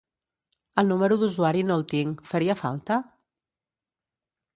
[0.81, 2.97] El número d'usuari no el tinc, faria falta?